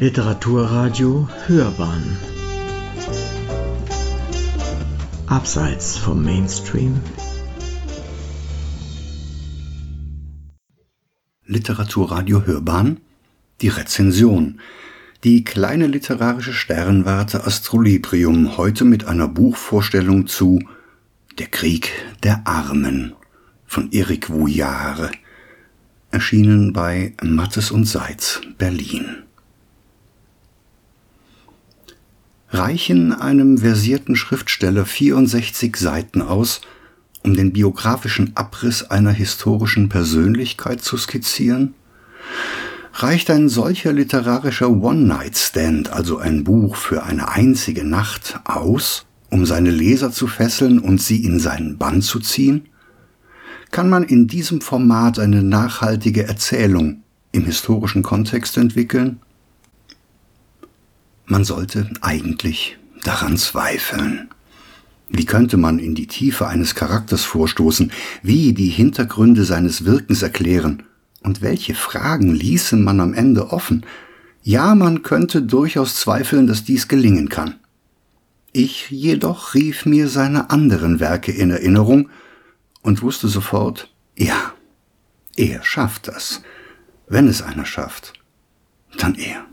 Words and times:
Literaturradio 0.00 1.28
Hörbahn. 1.46 2.16
Abseits 5.28 5.96
vom 5.96 6.24
Mainstream. 6.24 7.00
Literaturradio 11.46 12.44
Hörbahn. 12.44 12.98
Die 13.60 13.68
Rezension. 13.68 14.60
Die 15.22 15.44
kleine 15.44 15.86
literarische 15.86 16.52
Sternwarte 16.52 17.46
Astrolibrium. 17.46 18.56
Heute 18.56 18.84
mit 18.84 19.04
einer 19.04 19.28
Buchvorstellung 19.28 20.26
zu 20.26 20.58
Der 21.38 21.46
Krieg 21.46 21.92
der 22.24 22.42
Armen 22.46 23.14
von 23.64 23.92
Erik 23.92 24.28
Vouillard 24.28 25.12
erschienen 26.10 26.72
bei 26.72 27.14
Mattes 27.22 27.70
und 27.70 27.84
Seitz, 27.84 28.40
Berlin. 28.58 29.24
Reichen 32.54 33.12
einem 33.12 33.58
versierten 33.58 34.16
Schriftsteller 34.16 34.86
64 34.86 35.76
Seiten 35.76 36.22
aus, 36.22 36.60
um 37.22 37.34
den 37.34 37.52
biografischen 37.52 38.36
Abriss 38.36 38.82
einer 38.82 39.12
historischen 39.12 39.88
Persönlichkeit 39.88 40.82
zu 40.82 40.96
skizzieren? 40.96 41.74
Reicht 42.94 43.30
ein 43.30 43.48
solcher 43.48 43.92
literarischer 43.92 44.70
One-Night-Stand, 44.70 45.90
also 45.90 46.18
ein 46.18 46.44
Buch 46.44 46.76
für 46.76 47.02
eine 47.02 47.28
einzige 47.28 47.84
Nacht, 47.84 48.40
aus, 48.44 49.06
um 49.30 49.46
seine 49.46 49.70
Leser 49.70 50.12
zu 50.12 50.26
fesseln 50.28 50.78
und 50.78 51.02
sie 51.02 51.24
in 51.24 51.40
seinen 51.40 51.76
Bann 51.76 52.02
zu 52.02 52.20
ziehen? 52.20 52.68
kann 53.74 53.88
man 53.88 54.04
in 54.04 54.28
diesem 54.28 54.60
Format 54.60 55.18
eine 55.18 55.42
nachhaltige 55.42 56.28
Erzählung 56.28 57.02
im 57.32 57.44
historischen 57.44 58.04
Kontext 58.04 58.56
entwickeln? 58.56 59.18
Man 61.26 61.44
sollte 61.44 61.90
eigentlich 62.02 62.76
daran 63.02 63.36
zweifeln. 63.36 64.28
Wie 65.08 65.24
könnte 65.24 65.56
man 65.56 65.78
in 65.78 65.94
die 65.94 66.06
Tiefe 66.06 66.46
eines 66.46 66.74
Charakters 66.74 67.24
vorstoßen, 67.24 67.92
wie 68.22 68.52
die 68.52 68.68
Hintergründe 68.68 69.44
seines 69.44 69.84
Wirkens 69.84 70.22
erklären, 70.22 70.82
und 71.22 71.40
welche 71.40 71.74
Fragen 71.74 72.34
ließe 72.34 72.76
man 72.76 73.00
am 73.00 73.14
Ende 73.14 73.50
offen? 73.50 73.86
Ja, 74.42 74.74
man 74.74 75.02
könnte 75.02 75.40
durchaus 75.40 75.96
zweifeln, 75.96 76.46
dass 76.46 76.64
dies 76.64 76.86
gelingen 76.86 77.30
kann. 77.30 77.54
Ich 78.52 78.90
jedoch 78.90 79.54
rief 79.54 79.86
mir 79.86 80.08
seine 80.08 80.50
anderen 80.50 81.00
Werke 81.00 81.32
in 81.32 81.50
Erinnerung 81.50 82.10
und 82.82 83.00
wusste 83.02 83.28
sofort, 83.28 83.90
ja, 84.16 84.52
er 85.36 85.64
schafft 85.64 86.08
das. 86.08 86.42
Wenn 87.08 87.26
es 87.26 87.40
einer 87.42 87.64
schafft, 87.64 88.12
dann 88.98 89.14
er. 89.14 89.46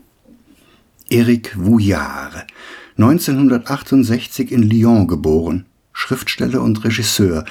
Eric 1.12 1.54
Vouillard, 1.58 2.46
1968 2.96 4.50
in 4.50 4.62
Lyon 4.62 5.06
geboren, 5.06 5.66
Schriftsteller 5.92 6.62
und 6.62 6.82
Regisseur, 6.84 7.44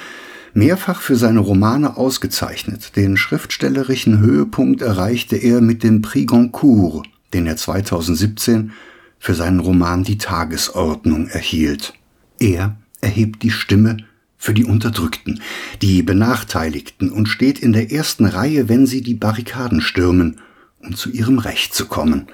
mehrfach 0.52 1.00
für 1.00 1.14
seine 1.14 1.38
Romane 1.38 1.96
ausgezeichnet. 1.96 2.96
Den 2.96 3.16
schriftstellerischen 3.16 4.18
Höhepunkt 4.18 4.82
erreichte 4.82 5.36
er 5.36 5.60
mit 5.60 5.84
dem 5.84 6.02
Prix 6.02 6.26
Goncourt, 6.26 7.06
den 7.32 7.46
er 7.46 7.56
2017 7.56 8.72
für 9.20 9.34
seinen 9.34 9.60
Roman 9.60 10.02
Die 10.02 10.18
Tagesordnung 10.18 11.28
erhielt. 11.28 11.94
Er 12.40 12.76
erhebt 13.00 13.44
die 13.44 13.52
Stimme 13.52 13.98
für 14.38 14.54
die 14.54 14.64
Unterdrückten, 14.64 15.40
die 15.80 16.02
Benachteiligten 16.02 17.12
und 17.12 17.28
steht 17.28 17.60
in 17.60 17.72
der 17.72 17.92
ersten 17.92 18.24
Reihe, 18.24 18.68
wenn 18.68 18.86
sie 18.88 19.02
die 19.02 19.14
Barrikaden 19.14 19.80
stürmen, 19.80 20.40
um 20.82 20.94
zu 20.96 21.10
ihrem 21.10 21.38
Recht 21.38 21.74
zu 21.74 21.86
kommen. 21.86 22.26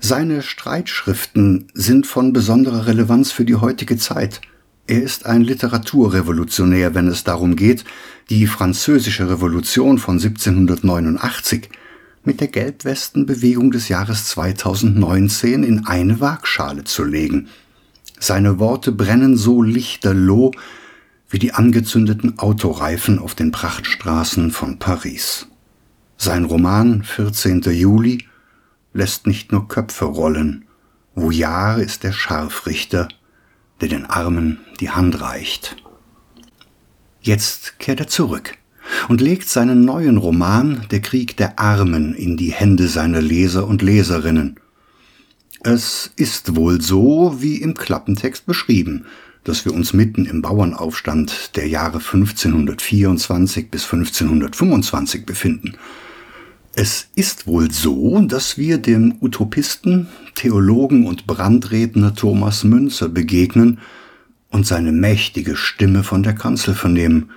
Seine 0.00 0.42
Streitschriften 0.42 1.68
sind 1.74 2.06
von 2.06 2.32
besonderer 2.32 2.86
Relevanz 2.86 3.32
für 3.32 3.44
die 3.44 3.56
heutige 3.56 3.96
Zeit. 3.96 4.40
Er 4.86 5.02
ist 5.02 5.26
ein 5.26 5.42
Literaturrevolutionär, 5.42 6.94
wenn 6.94 7.06
es 7.06 7.24
darum 7.24 7.56
geht, 7.56 7.84
die 8.30 8.46
französische 8.46 9.30
Revolution 9.30 9.98
von 9.98 10.16
1789 10.16 11.70
mit 12.24 12.40
der 12.40 12.48
Gelbwestenbewegung 12.48 13.70
des 13.70 13.88
Jahres 13.88 14.26
2019 14.26 15.64
in 15.64 15.86
eine 15.86 16.20
Waagschale 16.20 16.84
zu 16.84 17.04
legen. 17.04 17.48
Seine 18.18 18.58
Worte 18.58 18.92
brennen 18.92 19.36
so 19.36 19.62
lichterloh, 19.62 20.52
wie 21.28 21.38
die 21.38 21.54
angezündeten 21.54 22.38
Autoreifen 22.38 23.18
auf 23.18 23.34
den 23.34 23.50
Prachtstraßen 23.50 24.50
von 24.50 24.78
Paris. 24.78 25.48
Sein 26.24 26.44
Roman 26.44 27.02
14. 27.02 27.62
Juli 27.62 28.26
lässt 28.94 29.26
nicht 29.26 29.50
nur 29.50 29.66
Köpfe 29.66 30.04
rollen, 30.04 30.66
Vouillard 31.16 31.80
ist 31.80 32.04
der 32.04 32.12
Scharfrichter, 32.12 33.08
der 33.80 33.88
den 33.88 34.06
Armen 34.06 34.60
die 34.78 34.90
Hand 34.90 35.20
reicht. 35.20 35.74
Jetzt 37.22 37.80
kehrt 37.80 37.98
er 37.98 38.06
zurück 38.06 38.56
und 39.08 39.20
legt 39.20 39.48
seinen 39.48 39.84
neuen 39.84 40.16
Roman 40.16 40.86
Der 40.92 41.00
Krieg 41.00 41.36
der 41.38 41.58
Armen 41.58 42.14
in 42.14 42.36
die 42.36 42.52
Hände 42.52 42.86
seiner 42.86 43.20
Leser 43.20 43.66
und 43.66 43.82
Leserinnen. 43.82 44.60
Es 45.64 46.12
ist 46.14 46.54
wohl 46.54 46.80
so, 46.80 47.38
wie 47.40 47.56
im 47.56 47.74
Klappentext 47.74 48.46
beschrieben, 48.46 49.06
dass 49.42 49.64
wir 49.64 49.74
uns 49.74 49.92
mitten 49.92 50.26
im 50.26 50.40
Bauernaufstand 50.40 51.56
der 51.56 51.66
Jahre 51.66 51.98
1524 51.98 53.72
bis 53.72 53.82
1525 53.92 55.26
befinden. 55.26 55.76
Es 56.74 57.08
ist 57.14 57.46
wohl 57.46 57.70
so, 57.70 58.18
dass 58.22 58.56
wir 58.56 58.78
dem 58.78 59.16
Utopisten, 59.20 60.08
Theologen 60.34 61.06
und 61.06 61.26
Brandredner 61.26 62.14
Thomas 62.14 62.64
Münzer 62.64 63.10
begegnen 63.10 63.78
und 64.48 64.66
seine 64.66 64.92
mächtige 64.92 65.56
Stimme 65.56 66.02
von 66.02 66.22
der 66.22 66.34
Kanzel 66.34 66.74
vernehmen. 66.74 67.30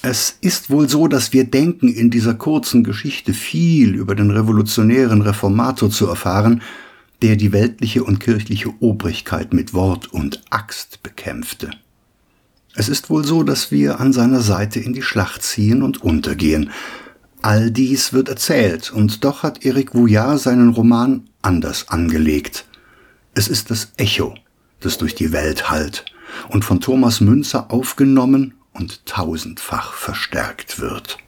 Es 0.00 0.36
ist 0.40 0.70
wohl 0.70 0.88
so, 0.88 1.08
dass 1.08 1.32
wir 1.32 1.42
denken, 1.42 1.88
in 1.88 2.10
dieser 2.10 2.34
kurzen 2.34 2.84
Geschichte 2.84 3.34
viel 3.34 3.96
über 3.96 4.14
den 4.14 4.30
revolutionären 4.30 5.22
Reformator 5.22 5.90
zu 5.90 6.06
erfahren, 6.06 6.62
der 7.20 7.34
die 7.34 7.50
weltliche 7.50 8.04
und 8.04 8.20
kirchliche 8.20 8.72
Obrigkeit 8.78 9.52
mit 9.52 9.74
Wort 9.74 10.06
und 10.12 10.40
Axt 10.50 11.02
bekämpfte. 11.02 11.70
Es 12.76 12.88
ist 12.88 13.10
wohl 13.10 13.24
so, 13.24 13.42
dass 13.42 13.72
wir 13.72 13.98
an 13.98 14.12
seiner 14.12 14.40
Seite 14.40 14.78
in 14.78 14.92
die 14.92 15.02
Schlacht 15.02 15.42
ziehen 15.42 15.82
und 15.82 16.00
untergehen. 16.00 16.70
All 17.42 17.70
dies 17.70 18.12
wird 18.12 18.28
erzählt, 18.28 18.90
und 18.90 19.24
doch 19.24 19.42
hat 19.42 19.64
Eric 19.64 19.94
Vouillard 19.94 20.40
seinen 20.40 20.70
Roman 20.70 21.28
anders 21.40 21.88
angelegt. 21.88 22.66
Es 23.34 23.48
ist 23.48 23.70
das 23.70 23.92
Echo, 23.96 24.34
das 24.80 24.98
durch 24.98 25.14
die 25.14 25.32
Welt 25.32 25.70
hallt 25.70 26.04
und 26.48 26.64
von 26.64 26.80
Thomas 26.80 27.20
Münzer 27.20 27.70
aufgenommen 27.70 28.54
und 28.72 29.06
tausendfach 29.06 29.94
verstärkt 29.94 30.80
wird. 30.80 31.18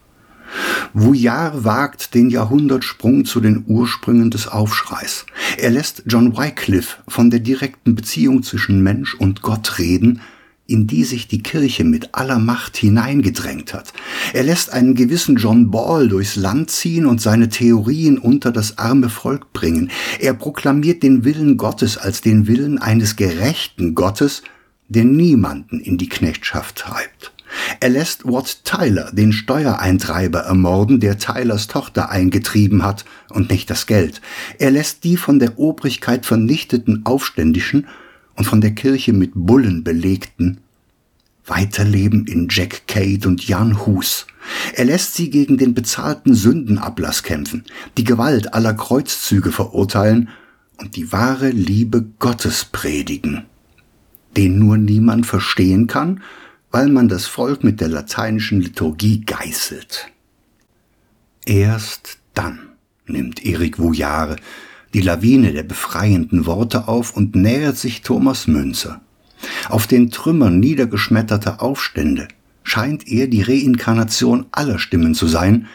Vouillard 0.93 1.65
wagt 1.65 2.15
den 2.15 2.28
Jahrhundertsprung 2.28 3.25
zu 3.25 3.41
den 3.41 3.65
Ursprüngen 3.69 4.32
des 4.32 4.48
Aufschreis. 4.48 5.27
Er 5.56 5.71
lässt 5.71 6.03
John 6.06 6.37
Wycliffe 6.37 6.97
von 7.06 7.31
der 7.31 7.38
direkten 7.38 7.94
Beziehung 7.94 8.42
zwischen 8.42 8.82
Mensch 8.82 9.15
und 9.15 9.42
Gott 9.42 9.78
reden, 9.78 10.21
in 10.70 10.86
die 10.86 11.03
sich 11.04 11.26
die 11.26 11.42
Kirche 11.42 11.82
mit 11.82 12.10
aller 12.12 12.38
Macht 12.38 12.76
hineingedrängt 12.76 13.75
hat. 13.75 13.92
Er 14.32 14.44
lässt 14.44 14.72
einen 14.72 14.94
gewissen 14.94 15.36
John 15.36 15.70
Ball 15.70 16.08
durchs 16.08 16.36
Land 16.36 16.70
ziehen 16.70 17.06
und 17.06 17.20
seine 17.20 17.48
Theorien 17.48 18.19
unter 18.19 18.53
das 18.53 18.78
arme 18.78 19.09
Volk 19.09 19.53
bringen. 19.53 19.91
Er 20.20 20.32
proklamiert 20.32 21.03
den 21.03 21.25
Willen 21.25 21.56
Gottes 21.56 21.98
als 21.98 22.20
den 22.20 22.47
Willen 22.47 22.78
eines 22.78 23.16
gerechten 23.16 23.97
Gottes, 23.97 24.42
der 24.88 25.04
niemanden 25.04 25.80
in 25.80 25.98
die 25.98 26.09
Knechtschaft 26.09 26.76
treibt. 26.76 27.32
Er 27.80 27.88
lässt 27.88 28.25
Watt 28.25 28.64
Tyler, 28.64 29.10
den 29.12 29.32
Steuereintreiber, 29.32 30.41
ermorden, 30.41 31.00
der 31.00 31.19
Tylers 31.19 31.66
Tochter 31.66 32.10
eingetrieben 32.10 32.84
hat 32.84 33.04
und 33.28 33.50
nicht 33.50 33.71
das 33.71 33.86
Geld. 33.86 34.21
Er 34.59 34.71
lässt 34.71 35.03
die 35.03 35.16
von 35.16 35.41
der 35.41 35.59
Obrigkeit 35.59 36.27
vernichteten 36.27 37.04
Aufständischen 37.04 37.89
und 38.41 38.47
von 38.47 38.63
der 38.63 38.71
Kirche 38.71 39.13
mit 39.13 39.33
Bullen 39.34 39.84
belegten 39.84 40.63
weiterleben 41.45 42.27
in 42.27 42.48
Jack 42.51 42.87
Cade 42.87 43.28
und 43.28 43.47
Jan 43.47 43.84
Hus. 43.84 44.27
Er 44.72 44.87
lässt 44.87 45.15
sie 45.15 45.28
gegen 45.28 45.59
den 45.59 45.75
bezahlten 45.75 46.34
Sündenablass 46.34 47.22
kämpfen, 47.22 47.65
die 47.98 48.04
Gewalt 48.04 48.54
aller 48.54 48.72
Kreuzzüge 48.72 49.53
verurteilen 49.53 50.31
und 50.78 50.97
die 50.97 51.13
wahre 51.13 51.51
Liebe 51.51 52.07
Gottes 52.19 52.65
predigen, 52.65 53.45
den 54.39 54.59
nur 54.59 54.78
niemand 54.78 55.27
verstehen 55.27 55.86
kann 55.86 56.22
weil 56.71 56.89
man 56.89 57.09
das 57.09 57.27
Volk 57.27 57.63
mit 57.65 57.81
der 57.81 57.89
lateinischen 57.89 58.60
Liturgie 58.60 59.21
geißelt. 59.21 60.09
Erst 61.45 62.19
dann 62.33 62.60
nimmt 63.07 63.45
Erik 63.45 63.78
Vouillard 63.78 64.41
die 64.95 65.01
Lawine 65.01 65.53
der 65.53 65.63
befreienden 65.63 66.47
Worte 66.47 66.89
auf 66.89 67.16
und 67.16 67.34
nähert 67.34 67.77
sich 67.77 68.03
Thomas 68.03 68.47
Münzer. 68.47 69.01
Auf 69.69 69.87
den 69.87 70.10
Trümmern 70.10 70.60
niedergeschmetterter 70.60 71.63
Aufstände 71.63 72.28
scheint 72.63 73.09
er 73.09 73.27
die 73.27 73.42
Reinkarnation 73.42 74.47
aller 74.53 74.78
Stimmen 74.78 75.15
zu 75.15 75.27
sein, 75.27 75.66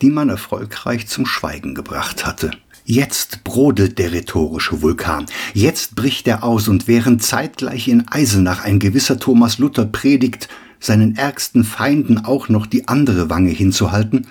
die 0.00 0.10
man 0.10 0.28
erfolgreich 0.28 1.06
zum 1.06 1.26
Schweigen 1.26 1.74
gebracht 1.74 2.26
hatte. 2.26 2.50
Jetzt 2.84 3.44
brodelt 3.44 3.98
der 3.98 4.12
rhetorische 4.12 4.82
Vulkan. 4.82 5.26
Jetzt 5.54 5.94
bricht 5.94 6.26
er 6.26 6.42
aus 6.42 6.66
und 6.66 6.88
während 6.88 7.22
zeitgleich 7.22 7.86
in 7.86 8.08
Eisenach 8.08 8.64
ein 8.64 8.80
gewisser 8.80 9.20
Thomas 9.20 9.58
Luther 9.58 9.84
predigt, 9.84 10.48
seinen 10.80 11.14
ärgsten 11.14 11.62
Feinden 11.62 12.24
auch 12.24 12.48
noch 12.48 12.66
die 12.66 12.88
andere 12.88 13.30
Wange 13.30 13.50
hinzuhalten, 13.50 14.26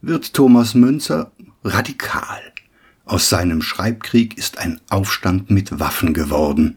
wird 0.00 0.32
Thomas 0.32 0.74
Münzer 0.74 1.32
radikal. 1.64 2.47
Aus 3.08 3.30
seinem 3.30 3.62
Schreibkrieg 3.62 4.36
ist 4.36 4.58
ein 4.58 4.82
Aufstand 4.90 5.50
mit 5.50 5.80
Waffen 5.80 6.12
geworden. 6.12 6.76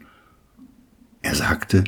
Er 1.20 1.34
sagte, 1.34 1.84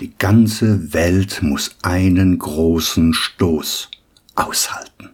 die 0.00 0.12
ganze 0.18 0.92
Welt 0.92 1.40
muss 1.40 1.76
einen 1.82 2.36
großen 2.36 3.14
Stoß 3.14 3.92
aushalten. 4.34 5.10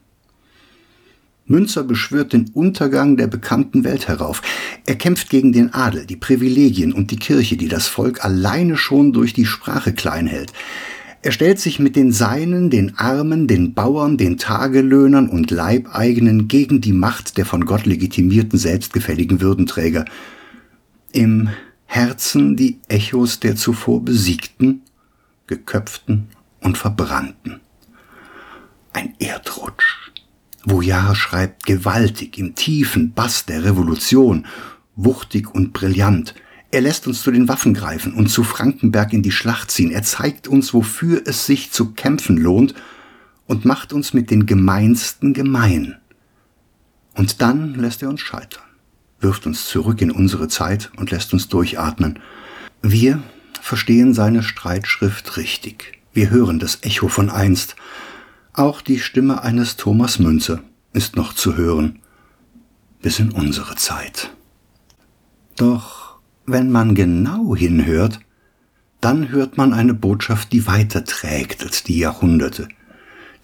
Münzer 1.45 1.85
beschwört 1.85 2.33
den 2.33 2.49
Untergang 2.55 3.19
der 3.19 3.27
bekannten 3.27 3.85
Welt 3.85 4.09
herauf. 4.09 4.41
Er 4.87 4.97
kämpft 4.97 5.29
gegen 5.29 5.53
den 5.53 5.75
Adel, 5.75 6.07
die 6.07 6.17
Privilegien 6.17 6.95
und 6.95 7.11
die 7.11 7.19
Kirche, 7.19 7.59
die 7.59 7.69
das 7.69 7.89
Volk 7.89 8.25
alleine 8.25 8.79
schon 8.79 9.13
durch 9.13 9.35
die 9.35 9.45
Sprache 9.45 9.93
klein 9.93 10.27
hält. 10.27 10.55
Er 11.27 11.33
stellt 11.33 11.59
sich 11.59 11.81
mit 11.81 11.97
den 11.97 12.13
Seinen, 12.13 12.71
den 12.71 12.99
Armen, 12.99 13.49
den 13.49 13.75
Bauern, 13.75 14.17
den 14.17 14.39
Tagelöhnern 14.39 15.29
und 15.29 15.51
Leibeigenen 15.51 16.47
gegen 16.47 16.81
die 16.81 16.93
Macht 16.93 17.37
der 17.37 17.45
von 17.45 17.65
Gott 17.65 17.85
legitimierten 17.85 18.61
selbstgefälligen 18.61 19.41
Würdenträger. 19.41 20.05
Im 21.11 21.49
Herzen 21.85 22.55
die 22.55 22.79
Echos 22.87 23.41
der 23.41 23.57
zuvor 23.57 24.05
besiegten, 24.05 24.83
geköpften 25.49 26.29
und 26.61 26.79
verbrannten. 26.79 27.59
Ein 28.93 29.15
Erdrutsch 29.19 30.13
Voyard 30.65 31.17
schreibt 31.17 31.67
gewaltig 31.67 32.39
im 32.39 32.55
tiefen 32.55 33.15
Bass 33.15 33.47
der 33.47 33.65
Revolution, 33.65 34.47
wuchtig 34.95 35.53
und 35.53 35.73
brillant. 35.73 36.37
Er 36.77 36.83
lässt 36.83 37.07
uns 37.07 37.23
zu 37.23 37.31
den 37.31 37.49
Waffen 37.49 37.73
greifen 37.73 38.13
und 38.13 38.29
zu 38.29 38.45
Frankenberg 38.45 39.15
in 39.15 39.23
die 39.23 39.33
Schlacht 39.33 39.71
ziehen. 39.71 39.91
Er 39.91 40.03
zeigt 40.03 40.47
uns, 40.47 40.75
wofür 40.75 41.23
es 41.25 41.47
sich 41.47 41.73
zu 41.73 41.93
kämpfen 41.93 42.37
lohnt 42.37 42.75
und 43.47 43.65
macht 43.65 43.95
uns 43.95 44.13
mit 44.13 44.31
den 44.31 44.45
Gemeinsten 44.45 45.33
gemein. 45.33 45.97
Und 47.15 47.41
dann 47.41 47.77
lässt 47.77 48.03
er 48.03 48.11
uns 48.11 48.21
scheitern, 48.21 48.63
wirft 49.21 49.47
uns 49.47 49.65
zurück 49.65 50.03
in 50.03 50.11
unsere 50.11 50.49
Zeit 50.49 50.91
und 50.99 51.11
lässt 51.11 51.33
uns 51.33 51.49
durchatmen. 51.49 52.19
Wir 52.83 53.23
verstehen 53.63 54.13
seine 54.13 54.43
Streitschrift 54.43 55.39
richtig. 55.39 56.03
Wir 56.13 56.29
hören 56.29 56.59
das 56.59 56.83
Echo 56.83 57.09
von 57.09 57.31
einst, 57.31 57.75
auch 58.53 58.83
die 58.83 58.99
Stimme 58.99 59.43
eines 59.43 59.77
Thomas 59.77 60.19
Münze 60.19 60.63
ist 60.93 61.17
noch 61.17 61.33
zu 61.33 61.57
hören, 61.57 62.01
bis 63.01 63.19
in 63.19 63.31
unsere 63.31 63.77
Zeit. 63.77 64.31
Doch 65.57 66.06
wenn 66.47 66.71
man 66.71 66.95
genau 66.95 67.55
hinhört, 67.55 68.21
dann 69.01 69.31
hört 69.31 69.57
man 69.57 69.73
eine 69.73 69.95
Botschaft, 69.95 70.53
die 70.53 70.67
weiter 70.67 71.05
trägt 71.05 71.63
als 71.63 71.83
die 71.85 71.99
Jahrhunderte. 71.99 72.69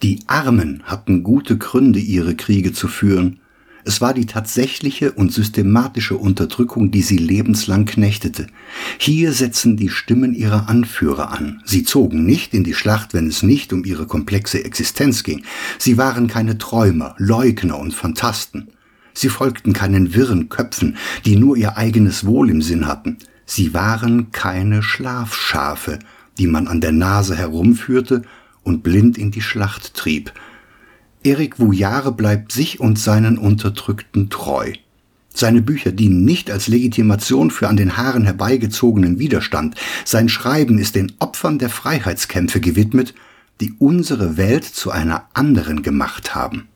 Die 0.01 0.19
Armen 0.27 0.83
hatten 0.83 1.23
gute 1.23 1.57
Gründe, 1.57 1.99
ihre 1.99 2.35
Kriege 2.35 2.73
zu 2.73 2.87
führen, 2.87 3.39
es 3.85 3.99
war 3.99 4.13
die 4.13 4.25
tatsächliche 4.25 5.11
und 5.11 5.33
systematische 5.33 6.15
Unterdrückung, 6.15 6.91
die 6.91 7.01
sie 7.01 7.17
lebenslang 7.17 7.85
knechtete. 7.85 8.47
Hier 8.97 9.33
setzen 9.33 9.75
die 9.75 9.89
Stimmen 9.89 10.33
ihrer 10.33 10.69
Anführer 10.69 11.31
an. 11.31 11.61
Sie 11.65 11.83
zogen 11.83 12.25
nicht 12.25 12.53
in 12.53 12.63
die 12.63 12.73
Schlacht, 12.73 13.13
wenn 13.13 13.27
es 13.27 13.43
nicht 13.43 13.73
um 13.73 13.83
ihre 13.83 14.07
komplexe 14.07 14.63
Existenz 14.63 15.23
ging. 15.23 15.43
Sie 15.79 15.97
waren 15.97 16.27
keine 16.27 16.57
Träumer, 16.57 17.13
Leugner 17.17 17.77
und 17.77 17.93
Phantasten. 17.93 18.69
Sie 19.13 19.29
folgten 19.29 19.73
keinen 19.73 20.13
wirren 20.13 20.49
Köpfen, 20.49 20.97
die 21.25 21.35
nur 21.35 21.55
ihr 21.55 21.77
eigenes 21.77 22.25
Wohl 22.25 22.49
im 22.49 22.61
Sinn 22.61 22.87
hatten. 22.87 23.17
Sie 23.45 23.73
waren 23.73 24.31
keine 24.31 24.81
Schlafschafe, 24.81 25.99
die 26.37 26.47
man 26.47 26.67
an 26.67 26.81
der 26.81 26.91
Nase 26.91 27.35
herumführte 27.35 28.23
und 28.63 28.83
blind 28.83 29.17
in 29.17 29.31
die 29.31 29.41
Schlacht 29.41 29.93
trieb. 29.93 30.33
Erik 31.23 31.59
Vouillare 31.59 32.11
bleibt 32.11 32.51
sich 32.51 32.79
und 32.79 32.99
seinen 32.99 33.37
Unterdrückten 33.37 34.29
treu. 34.29 34.73
Seine 35.33 35.61
Bücher 35.61 35.91
dienen 35.91 36.25
nicht 36.25 36.51
als 36.51 36.67
Legitimation 36.67 37.49
für 37.49 37.67
an 37.67 37.77
den 37.77 37.97
Haaren 37.97 38.23
herbeigezogenen 38.23 39.19
Widerstand. 39.19 39.75
Sein 40.05 40.29
Schreiben 40.29 40.77
ist 40.77 40.95
den 40.95 41.11
Opfern 41.19 41.57
der 41.57 41.69
Freiheitskämpfe 41.69 42.59
gewidmet, 42.59 43.15
die 43.59 43.73
unsere 43.79 44.37
Welt 44.37 44.63
zu 44.63 44.91
einer 44.91 45.27
anderen 45.33 45.81
gemacht 45.81 46.35
haben. 46.35 46.67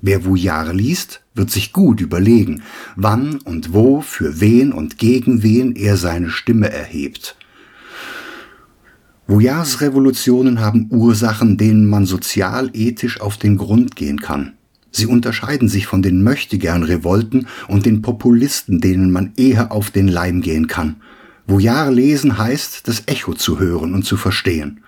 Wer 0.00 0.24
Vouillare 0.24 0.72
liest, 0.72 1.22
wird 1.34 1.50
sich 1.50 1.72
gut 1.72 2.00
überlegen, 2.00 2.62
wann 2.96 3.36
und 3.44 3.72
wo, 3.72 4.00
für 4.00 4.40
wen 4.40 4.72
und 4.72 4.98
gegen 4.98 5.42
wen 5.42 5.74
er 5.74 5.96
seine 5.96 6.30
Stimme 6.30 6.70
erhebt. 6.70 7.36
Voyages-Revolutionen 9.28 10.60
haben 10.60 10.86
Ursachen, 10.90 11.56
denen 11.56 11.86
man 11.88 12.06
sozial-ethisch 12.06 13.20
auf 13.20 13.36
den 13.36 13.56
Grund 13.56 13.96
gehen 13.96 14.20
kann. 14.20 14.52
Sie 14.92 15.06
unterscheiden 15.06 15.68
sich 15.68 15.86
von 15.86 16.00
den 16.00 16.22
Möchtegern-Revolten 16.22 17.48
und 17.68 17.86
den 17.86 18.02
Populisten, 18.02 18.80
denen 18.80 19.10
man 19.10 19.32
eher 19.36 19.72
auf 19.72 19.90
den 19.90 20.08
Leim 20.08 20.42
gehen 20.42 20.68
kann. 20.68 20.96
Voyage 21.46 21.90
lesen 21.92 22.38
heißt, 22.38 22.88
das 22.88 23.02
Echo 23.06 23.34
zu 23.34 23.58
hören 23.58 23.94
und 23.94 24.04
zu 24.04 24.16
verstehen. 24.16 24.80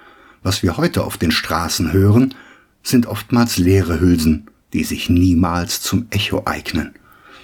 Was 0.42 0.62
wir 0.62 0.76
heute 0.76 1.04
auf 1.04 1.18
den 1.18 1.30
Straßen 1.30 1.92
hören, 1.92 2.34
sind 2.82 3.06
oftmals 3.06 3.58
leere 3.58 4.00
Hülsen, 4.00 4.46
die 4.72 4.84
sich 4.84 5.08
niemals 5.08 5.80
zum 5.80 6.06
Echo 6.10 6.42
eignen. 6.44 6.94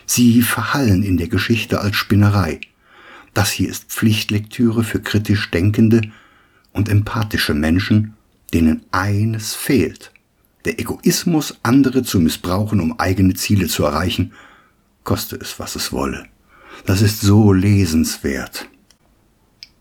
Sie 0.07 0.43
verhallen 0.43 1.03
in 1.03 1.17
der 1.17 1.29
Geschichte 1.29 1.81
als 1.81 1.97
Spinnerei. 1.97 2.61
Das 3.33 3.51
hier 3.51 3.69
ist 3.69 3.91
Pflichtlektüre 3.91 4.85
für 4.85 5.01
kritisch 5.01 5.51
Denkende, 5.51 6.03
und 6.75 6.91
empathische 6.91 7.55
Menschen, 7.55 8.13
denen 8.53 8.83
eines 8.91 9.55
fehlt. 9.55 10.13
Der 10.67 10.79
Egoismus, 10.79 11.57
andere 11.63 12.03
zu 12.03 12.21
missbrauchen, 12.21 12.81
um 12.81 12.99
eigene 12.99 13.35
Ziele 13.35 13.69
zu 13.69 13.85
erreichen, 13.85 14.33
koste 15.05 15.37
es, 15.37 15.59
was 15.59 15.77
es 15.77 15.93
wolle. 15.93 16.27
Das 16.85 17.01
ist 17.01 17.21
so 17.21 17.53
lesenswert. 17.53 18.69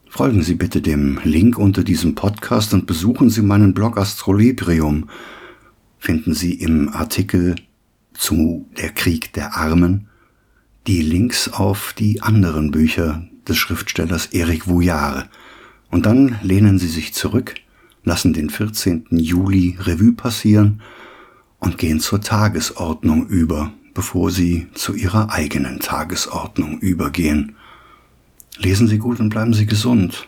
Folgen 0.07 0.43
Sie 0.43 0.53
bitte 0.53 0.81
dem 0.81 1.19
Link 1.23 1.57
unter 1.57 1.83
diesem 1.83 2.15
Podcast 2.15 2.73
und 2.73 2.85
besuchen 2.85 3.29
Sie 3.29 3.41
meinen 3.41 3.73
Blog 3.73 3.97
Astrolibrium. 3.97 5.09
Finden 6.03 6.33
Sie 6.33 6.55
im 6.55 6.89
Artikel 6.89 7.55
zu 8.13 8.67
Der 8.77 8.89
Krieg 8.89 9.31
der 9.31 9.55
Armen 9.55 10.09
die 10.85 11.01
Links 11.01 11.47
auf 11.47 11.95
die 11.97 12.21
anderen 12.21 12.71
Bücher 12.71 13.25
des 13.47 13.55
Schriftstellers 13.55 14.25
Eric 14.33 14.67
Vouillard. 14.67 15.29
Und 15.91 16.05
dann 16.05 16.35
lehnen 16.41 16.77
sie 16.77 16.89
sich 16.89 17.13
zurück, 17.13 17.55
lassen 18.03 18.33
den 18.33 18.49
14. 18.49 19.05
Juli 19.11 19.77
Revue 19.79 20.11
passieren 20.11 20.81
und 21.59 21.77
gehen 21.77 22.01
zur 22.01 22.19
Tagesordnung 22.19 23.27
über, 23.27 23.71
bevor 23.93 24.29
sie 24.29 24.67
zu 24.73 24.95
ihrer 24.95 25.31
eigenen 25.31 25.79
Tagesordnung 25.79 26.79
übergehen. 26.79 27.55
Lesen 28.57 28.89
Sie 28.89 28.97
gut 28.97 29.21
und 29.21 29.29
bleiben 29.29 29.53
Sie 29.53 29.67
gesund. 29.67 30.27